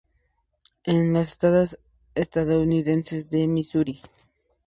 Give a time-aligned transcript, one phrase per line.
[0.83, 1.63] En el estado
[2.15, 4.01] estadounidense de Misuri.